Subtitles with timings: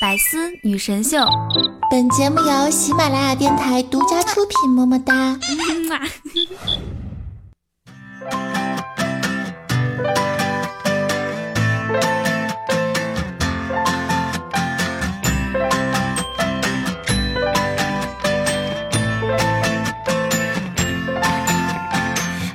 [0.00, 1.24] 百思女神秀，
[1.88, 5.38] 本节目由喜马拉雅电台独家出品，么么哒。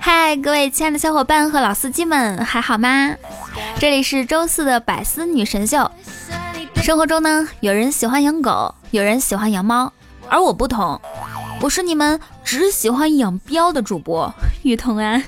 [0.01, 3.15] 嗨，各位亲爱的小伙伴和老司机们，还好吗？
[3.79, 5.89] 这里是周四的百思女神秀。
[6.81, 9.91] 生活中呢，有人喜欢养狗，有人喜欢养猫，
[10.27, 10.99] 而我不同，
[11.61, 14.33] 我是你们只喜欢养膘的主播
[14.63, 15.21] 雨桐啊。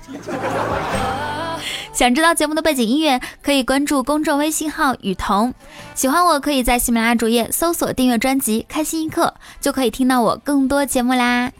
[1.94, 5.54] 想知道节目的背景音乐，可以关注公众微信号雨桐。
[5.94, 9.34] 喜欢我可以在喜马拉雅主页搜索订阅专辑《开心一刻》，
[9.64, 11.52] 就可以听到我更多节目啦。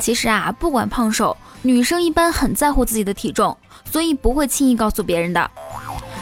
[0.00, 3.54] 其实啊，不管胖瘦，女生一般很在乎自己的体重，
[3.90, 5.50] 所以不会轻易告诉别人的。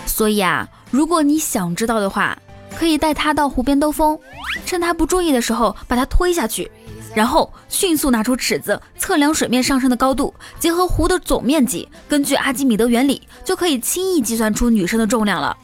[0.06, 2.36] 所以啊，如果你想知道的话，
[2.76, 4.18] 可以带她到湖边兜风，
[4.64, 6.70] 趁她不注意的时候把她推下去，
[7.14, 15.56] 然后迅速拿出尺子测量水面上升的高度，结合湖的总面积，根据阿基米德原理，就可以轻易计算出女生的重量了。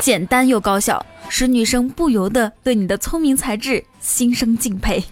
[0.00, 5.04] 简单又高效，使女生不由得对你的聪明才智心生敬佩。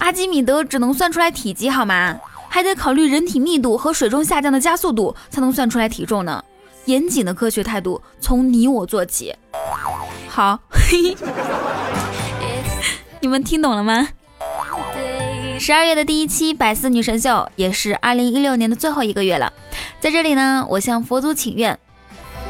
[0.00, 2.18] 阿基米德只能算出来体积好吗？
[2.54, 6.40] 还得考虑人体密度和水中下降的加速度，才能算出来体重呢。
[6.84, 9.34] 严谨的科学态度从你我做起。
[10.28, 12.62] 好，嘿 嘿
[13.18, 14.06] 你们听懂了吗？
[15.58, 19.52] 十二月的第一期百思女神秀，也是二零一六年的最后一个月了。
[19.98, 21.76] 在这里呢，我向佛祖请愿：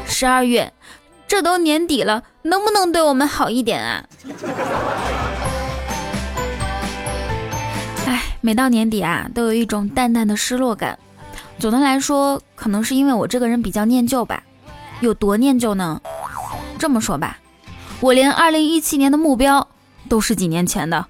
[0.05, 0.71] 十二月，
[1.27, 4.05] 这都年底了，能不能对我们好一点啊？
[8.45, 10.99] 每到年底啊，都有一种淡淡的失落感。
[11.57, 14.43] 总的来说，可能是因为我这个人比较念旧吧。
[14.99, 15.99] 有多念旧呢？
[16.77, 17.39] 这么说吧，
[17.99, 19.67] 我连二零一七年的目标
[20.07, 21.07] 都是几年前的。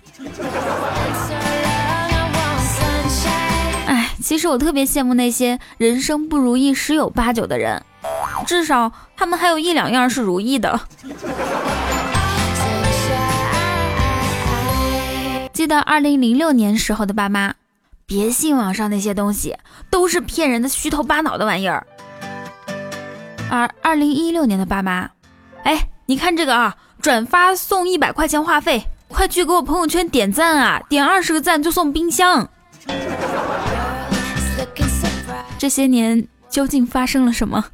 [3.85, 7.83] 哎，其实我特别羡慕那些人生不如意十有八九的人，
[8.47, 10.79] 至少他们还有一两样是如意的。
[15.65, 17.55] 记得二零零六年时候的爸妈，
[18.05, 19.57] 别信网上那些东西，
[19.89, 21.87] 都是骗人的虚头巴脑的玩意儿。
[23.49, 25.09] 而二零一六年的爸妈，
[25.63, 32.47] 哎，你看这个啊，转发送一百块钱话费，快去给我朋友圈点赞啊，点二十个赞就送冰箱。
[35.57, 37.65] 这些年究竟发生了什么？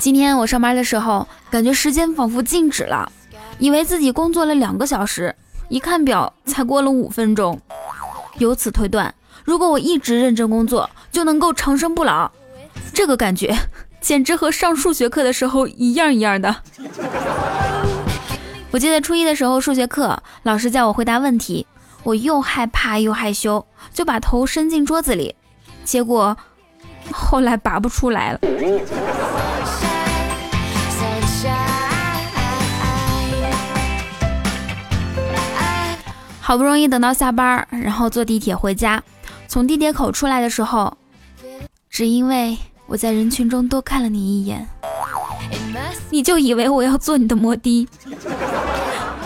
[0.00, 3.12] 今天我上班的时候，感觉时间仿佛静止了，
[3.58, 5.34] 以为自己工作了两个小时，
[5.68, 7.60] 一看表才过了五分钟。
[8.38, 12.30] 由此推断，如果我一直认真工作，就能够长生不老。
[12.94, 13.54] 这个感觉
[14.00, 16.56] 简直和上数学课的时候一样一样的。
[18.70, 21.66] 我记得初一的时候，数学课老师叫我回答问题，
[22.04, 25.34] 我又害怕又害羞，就把头伸进桌子里，
[25.84, 26.34] 结果
[27.12, 28.40] 后来拔不出来了。
[36.40, 39.00] 好不容易等到下班，然后坐地铁回家。
[39.46, 40.96] 从地铁口出来的时候，
[41.88, 42.56] 只因为
[42.86, 44.66] 我在人群中多看了你一眼，
[46.10, 47.88] 你就以为我要做你的摩的。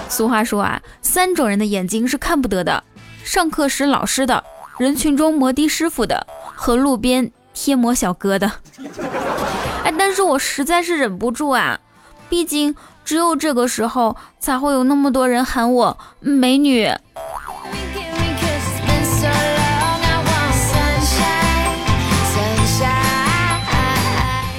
[0.08, 2.84] 俗话说啊，三种人的眼睛是看不得的：
[3.22, 4.44] 上课时老师的，
[4.78, 8.50] 人群中摩的师傅的，和路边贴膜小哥的。
[9.84, 11.81] 哎，但是我实在是忍不住啊，
[12.28, 12.75] 毕竟。
[13.04, 16.88] 只有这个时候，才会有那么多人喊我美女。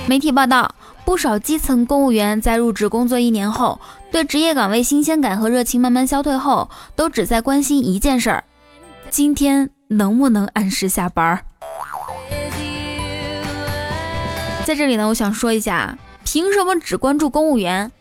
[0.07, 8.44] 媒体报道，不少基层公务员在入职工作一年后，对职业岗位新鲜感和热情慢慢消退后，都只在关心一件事儿：
[9.09, 11.41] 今天能不能按时下班？
[14.64, 17.91] 在这里呢，我想说一下，凭什么只关注公务员？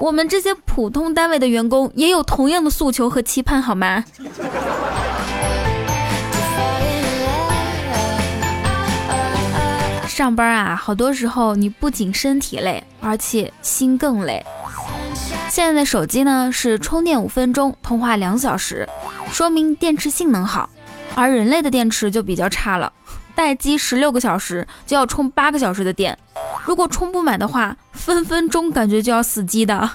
[0.00, 4.04] 我们这些普通单位的员工也有同样的诉求和期盼，好吗？
[10.06, 14.44] 上班啊，好多时候你不仅身体累，而且心更累。
[15.48, 18.88] 现在的手机呢是充电五分钟，通话两小时，
[19.32, 20.68] 说明电池性能好，
[21.14, 22.92] 而人类的电池就比较差了，
[23.34, 26.16] 待机十六个小时就要充八个小时的电。
[26.64, 29.90] 如果充不满的话，分分钟感觉就要死机的。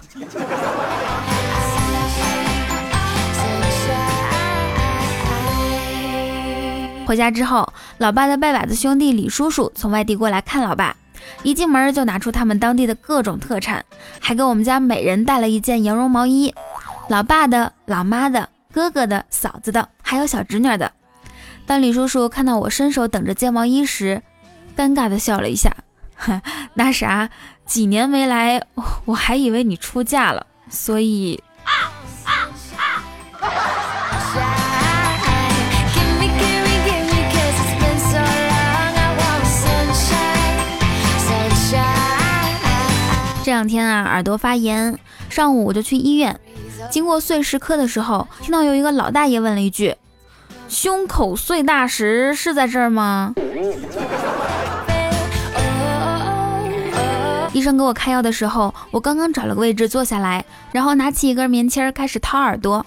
[7.06, 10.96] 回家之后，老爸的拜把子兄弟李叔叔从外地过来看老爸，
[11.42, 13.84] 一进门就拿出他们当地的各种特产，
[14.20, 16.54] 还给我们家每人带了一件羊绒毛衣，
[17.08, 20.92] 老爸的、老妈的、哥哥的、嫂子的，还有小侄女的。
[21.66, 24.22] 当李叔叔看到我伸手等着接毛衣时，
[24.78, 25.76] 尴尬的笑了一下，
[26.76, 27.30] 那啥，
[27.66, 28.62] 几年没来，
[29.06, 31.42] 我还以为你出嫁了，所以。
[43.42, 46.40] 这两天啊，耳朵发炎，上午我就去医院。
[46.92, 49.96] 经过碎石科的时候，听到有一个老大爷问了一句
[50.70, 53.34] ：“胸口碎大石是在这儿吗？”
[57.54, 62.86] 医生给我开药的时候，我刚刚找了个位置坐下来，然后拿起一根棉签开始掏耳朵，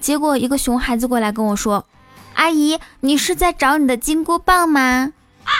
[0.00, 1.84] 结果一个熊孩子过来跟我说
[2.34, 5.12] ：“阿姨，你是在找你的金箍棒吗？”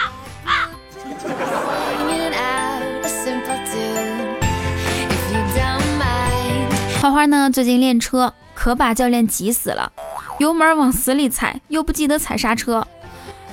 [7.00, 7.50] 花花呢？
[7.50, 9.92] 最近练车可把教练急死了，
[10.38, 12.86] 油门往死里踩，又不记得踩刹车。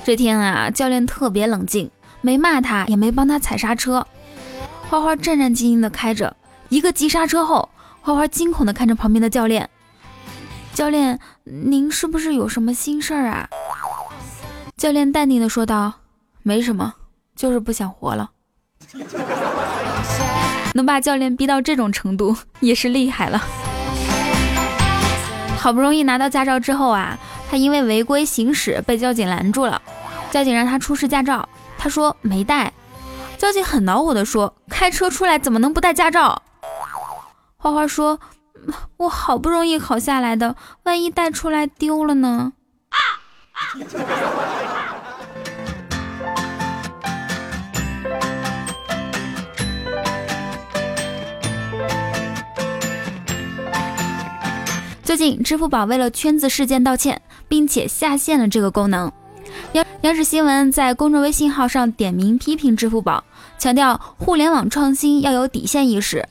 [0.03, 1.89] 这天啊，教练特别冷静，
[2.21, 4.05] 没骂他，也没帮他踩刹车。
[4.93, 6.35] 花花战战兢兢地开着，
[6.69, 7.67] 一个急刹车后，
[7.99, 9.67] 花花惊恐地看着旁边的教练
[10.71, 13.49] ：“教练，您是不是有什么心事儿啊？”
[14.77, 15.91] 教练淡定地说道
[16.43, 16.93] ：“没什么，
[17.35, 18.29] 就是不想活了。”
[20.75, 23.41] 能把教练逼到这种程度也是厉害了。
[25.57, 27.17] 好不容易拿到驾照之后啊，
[27.49, 29.81] 他因为违规行驶被交警拦住了，
[30.29, 31.49] 交警让他出示驾照，
[31.79, 32.71] 他说没带。
[33.43, 36.41] 交警很恼火的说：“开车出来怎么能不带驾照？”
[37.59, 38.17] 花花说
[38.95, 42.53] ：“我好不容易考下来的，万一带出来丢了呢？”
[55.03, 59.11] 最近，支付宝为了圈子事件道歉，并且下线了这个功能。
[59.73, 63.23] 央央视新闻在公众微信号上点名批评支付宝，
[63.57, 66.27] 强调互联网创新要有底线意识，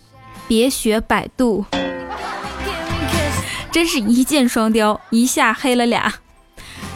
[0.46, 1.64] 别学百度。
[3.72, 6.12] 真是一箭双雕，一下黑了俩。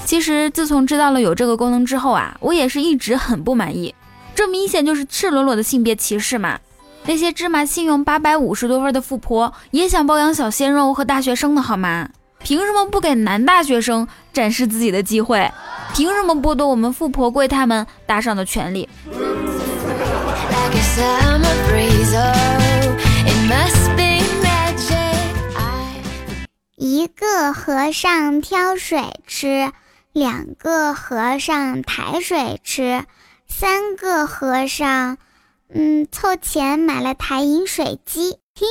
[0.04, 3.94] 其实自从知道了有这个功能之后啊，我也是一直很不满意，
[4.34, 6.58] 这明显就是赤裸裸的性别歧视嘛。
[7.06, 12.10] 那些芝麻信用八百五十多分的富婆也想包养小鲜肉和大学生的好吗？
[12.40, 15.50] 凭什么不给男大学生展示自己的机会？
[15.94, 18.88] 凭什么剥夺我们富婆贵他们搭上的权利？
[26.76, 29.72] 一个和尚挑水吃，
[30.12, 33.04] 两个和尚抬水吃，
[33.46, 35.18] 三个和尚。
[35.72, 38.38] 嗯，凑钱买了台饮水机。
[38.54, 38.66] 嘿，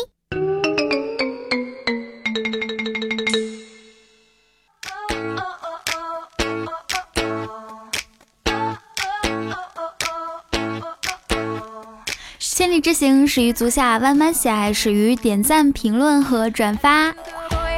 [12.56, 17.13] 千里之行始于足下，万般喜爱始于点赞、评论和转发。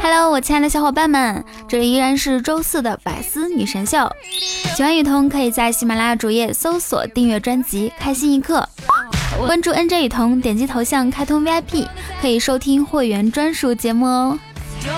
[0.04, 4.08] Hello，我亲爱的小伙伴们，这里依然是周四的百思女神秀。
[4.76, 8.70] 喜欢雨桐，可以在喜马拉雅主页搜索订阅专辑《开心一刻》。
[9.48, 11.88] 关注 NJ 雨桐，点击头像开通 VIP，
[12.22, 14.38] 可以收听会员专属节目哦。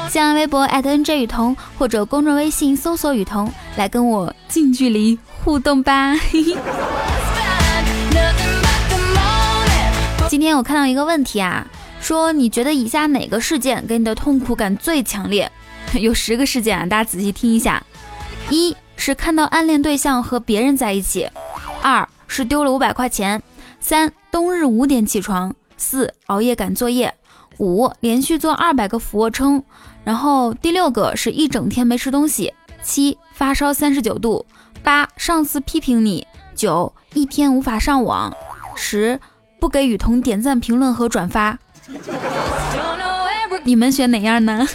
[0.09, 6.17] 新浪微博 @NJ 雨桐或者公众微信搜索雨桐，来跟我近距离互动吧。
[6.17, 6.57] 嘿 嘿
[10.29, 11.65] 今天我看到一个问题啊，
[11.99, 15.51] 说你觉得以下哪个事件给你的痛苦感最强烈？
[15.99, 17.83] 有十个事件啊，大家仔细听一下。
[18.51, 21.27] 一是看到暗恋对象和别人在一起，
[21.81, 23.41] 二是丢了五百块钱。
[23.79, 27.11] 三冬日五点起床，四熬夜赶作业，
[27.57, 29.63] 五连续做二百个俯卧撑，
[30.03, 34.45] 然后第六个是一整天没吃东西，七发烧三十九度，
[34.83, 38.31] 八上司批评你，九一天无法上网，
[38.75, 39.19] 十
[39.59, 41.57] 不给雨桐点赞、评论和转发。
[43.63, 44.67] 你们选哪样呢？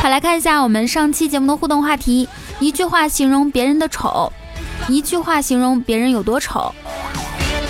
[0.00, 4.32] 好，来看一下我们上期节目的互动话题，一句话形容别人的丑。
[4.86, 6.74] 一句话形容别人有多丑，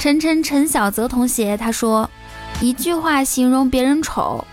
[0.01, 2.11] 陈晨陈小泽同学他说，
[2.61, 4.45] 一句话形容别人丑，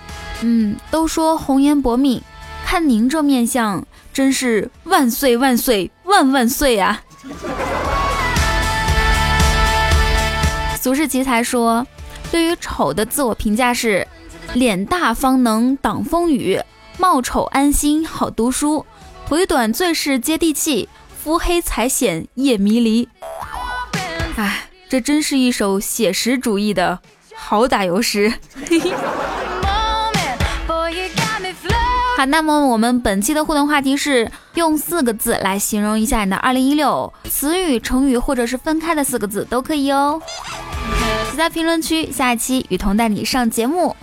[0.41, 2.21] 嗯，都说红颜薄命，
[2.63, 7.01] 看您这面相，真是万岁万岁万万岁啊！
[10.81, 11.85] 俗世奇才说，
[12.31, 14.07] 对于丑的自我评价是，
[14.55, 16.59] 脸大方能挡风雨，
[16.97, 18.83] 貌丑安心好读书。
[19.27, 20.89] 腿短最是接地气，
[21.23, 23.07] 肤黑才显夜迷离。
[24.35, 26.97] 哎，这真是一首写实主义的
[27.35, 28.33] 好打油诗。
[32.17, 40.19] 好，那么我们本期的互动话题是用四个字来形容一下你的二零一六，词语、成语或者是分开的四个字都可以哦。
[41.31, 43.95] 写在评论区，下一期雨桐带你上节目。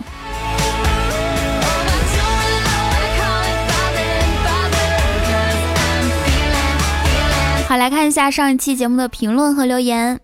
[7.67, 10.19] 好，来看一下上一期节目的评论和留言。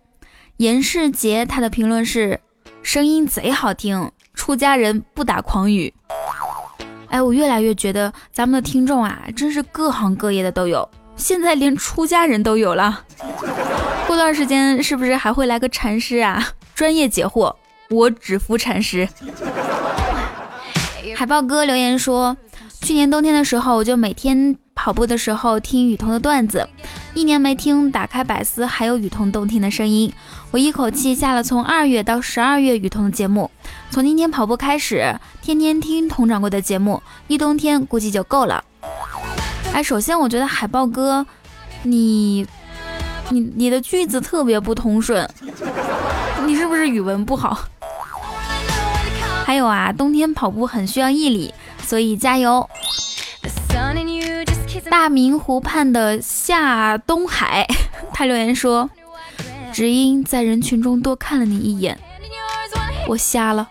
[0.58, 2.40] 严世杰他的评论是：
[2.82, 5.94] 声音贼好听，出家人不打诳语。
[7.10, 13.04] 哎，我越来越觉得咱们的听众啊，真是各行各业的都有，现在连出家人都有了。
[14.08, 16.50] 过段时间是不是还会来个禅师啊？
[16.76, 17.56] 专业解惑，
[17.90, 19.08] 我只服禅师。
[21.16, 22.36] 海豹哥留言说，
[22.82, 26.68] 去年冬天的时候，我就每天跑步的时候听雨桐的段子。
[27.14, 30.12] 一年没听，打开百思，还有雨桐动听的声音。
[30.52, 33.50] 我一口气下了从二月到十二月雨桐的节目，
[33.90, 38.64] 从今天跑步开始，天天听佟掌柜的节目，一冬天估计就够了。
[39.75, 41.25] 哎，首先我觉得海豹哥，
[41.84, 42.48] 你
[43.27, 45.29] 你你的句子特别不通顺，
[46.46, 47.60] 你是不是语文不好？
[49.46, 51.53] 还有啊，冬天跑步很需要毅力，
[51.86, 52.70] 所以加油。
[54.89, 57.67] 大明湖畔的夏东海，
[58.13, 58.89] 他留言说
[59.74, 62.00] ：“只因在人群中多看了你一眼，
[63.10, 63.67] 我瞎了。”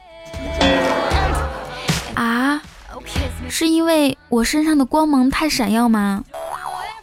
[3.56, 6.24] 是因为我身上的光芒太闪耀吗？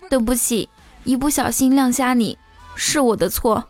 [0.10, 0.68] 对不起，
[1.06, 2.38] 一不小心亮瞎你，
[2.76, 3.64] 是我的错。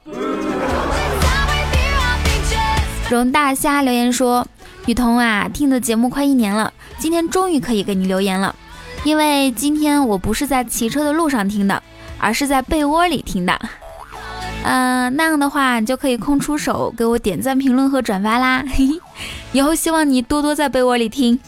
[3.07, 4.47] 容大虾留言说
[4.87, 8.55] ：“雨桐啊，听的节目快一年了，今天终于可以给你留言了。”
[9.05, 11.83] 因为今天我不是在骑车的路上听的，
[12.17, 13.61] 而是在被窝里听的。
[14.63, 18.63] 嗯，那样的话你就可以空出手给我点赞、评论和转发啦。
[19.53, 21.39] 以后希望你多多在被窝里听。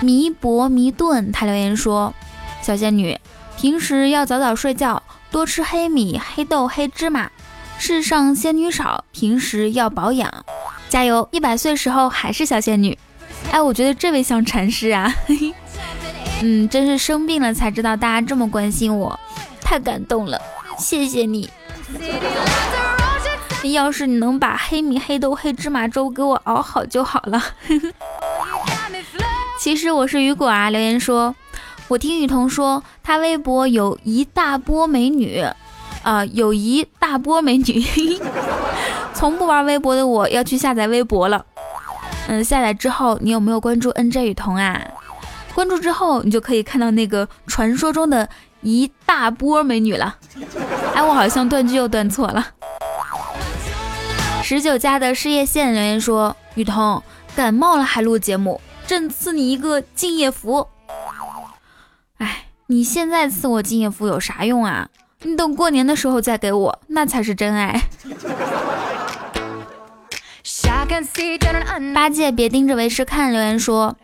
[0.00, 2.14] 迷博迷顿他留言说
[2.62, 3.18] ：“小仙女，
[3.56, 7.30] 平时要早早睡觉，多吃黑米、黑豆、黑芝麻。
[7.78, 10.44] 世上仙女少，平时要保养，
[10.88, 11.28] 加油！
[11.32, 12.96] 一百岁时候还是小仙女。”
[13.52, 15.14] 哎，我觉得这位像禅师啊，
[16.42, 19.18] 嗯，真是生病了才知道大家这么关心我，
[19.60, 20.40] 太感动了，
[20.78, 21.48] 谢谢你。
[23.72, 27.42] 要是你能把黑米、黑豆、黑芝麻粥给我熬好就好了。
[29.58, 31.34] 其实我是雨果啊，留言说，
[31.88, 35.44] 我听雨桐说他微博有一大波美女，
[36.04, 37.84] 啊，有一大波美女，
[39.12, 41.44] 从不玩微博的我要去下载微博了。
[42.28, 44.80] 嗯，下载之后你有没有关注 N J 雨桐啊？
[45.54, 48.28] 关注之后你就可以看到那个传说中的
[48.62, 50.16] 一大波美女了。
[50.94, 52.46] 哎，我好像断句又断错了。
[54.44, 57.02] 十九家的事业线留言说：雨桐
[57.34, 60.66] 感冒了还录节目，朕赐你一个敬业福。
[62.16, 64.88] 哎，你现在赐我敬业福有啥用啊？
[65.24, 67.82] 你等过年的时候再给我，那才是真爱。
[71.92, 73.94] 八戒别盯着为师看，留言说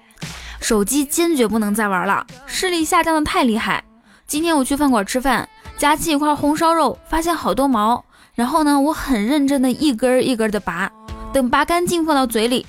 [0.61, 3.83] 手机坚决不能再玩了，视力下降的太厉害。
[4.27, 5.49] 今天我去饭馆吃饭，
[5.79, 10.93] 夹起一块红烧肉，发现好多毛，然后呢，我很认真的一根一根的拔，
[11.33, 12.67] 等拔干净放到嘴里，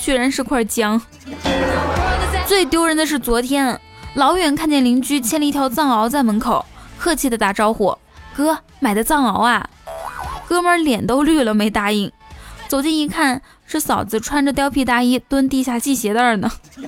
[0.00, 1.00] 居然是块姜。
[2.46, 3.78] 最丢人的是昨天，
[4.14, 6.64] 老远看见邻居牵了一条藏獒在门口，
[6.98, 7.96] 客气的打招呼，
[8.34, 9.68] 哥买的藏獒啊，
[10.48, 12.10] 哥们脸都绿了，没答应。
[12.68, 16.50] 走近一看，是嫂子穿着貂皮大衣蹲地下系鞋带呢。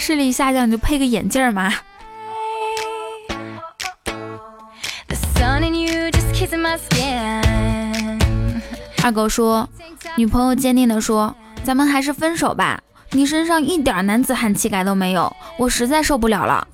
[0.00, 1.74] 视力下降就配个眼镜嘛。
[9.02, 9.68] 二狗说，
[10.16, 12.80] 女朋友坚定的说，咱们还是分手吧。
[13.10, 16.68] 你身上一点男子汉气概都没有，我实在受不了了。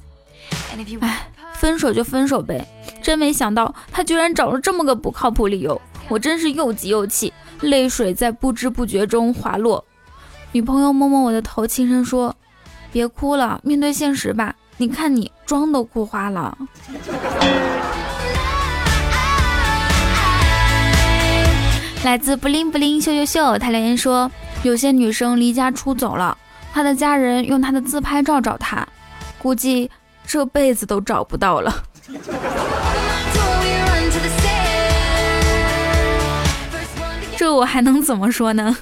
[1.01, 2.67] 哎，分手就分手呗。
[3.03, 9.85] 真没想到，他居然找了这么个不靠谱理由，我真是又急又气，泪水在不知不觉中滑落。
[10.53, 12.35] 女朋友摸摸我的头，轻声说
[12.93, 14.55] ：“别哭了，面对现实吧。
[14.77, 16.59] 你看你妆都哭花了。”
[22.05, 24.31] 来自不灵不灵秀秀秀，他留言说
[24.63, 26.37] ：“有些女生离家出走了，
[26.71, 28.87] 她的家人用她的自拍照找她，
[29.39, 29.91] 估计
[30.27, 31.75] 这辈子都找不到了。
[37.39, 38.77] ”这我还能怎么说呢？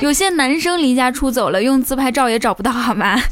[0.00, 3.22] 有些男生离家出走了，用自拍照也找不到，好吗？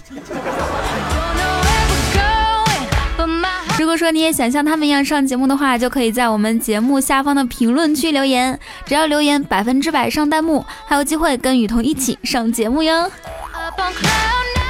[3.95, 13.09] 果说你也想像他们一样上节目的话，就可以在我们节目下方的评论区留言，只要留言百分之百上弹幕，还有机会跟雨桐一起上节目哟。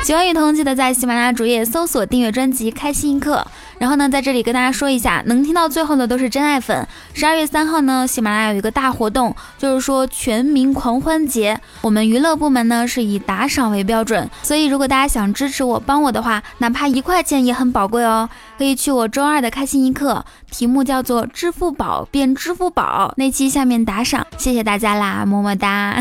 [0.05, 3.37] 喜欢雨桐，记得在喜马拉雅主页搜索订阅专辑《开心一刻》。
[3.79, 6.87] 然后呢，在这里跟大家说一下，能听到最后的都是真爱粉。
[7.15, 11.59] 十二月三号呢，喜马拉雅有一个大活动，就是说全民狂欢节。
[11.81, 18.29] 我们娱乐部门呢是以打赏为标准，所以如果大家想支持我、帮我的话，哪怕一块钱也很宝贵哦。
[18.59, 25.97] 可以去我周二的开心一刻，题目叫做“支付宝变支付宝”那期下面打赏，谢谢大家啦，么么哒。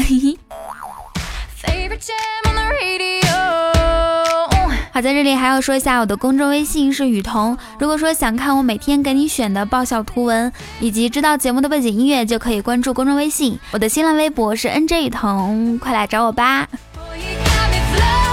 [4.93, 7.57] 好，在这里还要说一下，我的公众微信是雨桐。
[7.79, 13.57] 如果说想看我每天给你选的爆笑图文，以及知道节目的背景音乐，就可以关注公众微信。
[13.71, 16.67] 我的新浪微博是 NJ 雨桐，快来找我吧。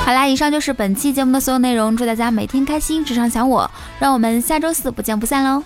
[0.04, 5.62] 好啦，以上就是本期节目的所有内容，祝大家每天开心，职场想我，让我们下周四不见不散喽。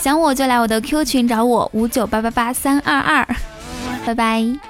[0.00, 3.28] 想我就来我的 Q 群找我，五九八八八三二二，
[4.06, 4.69] 拜拜。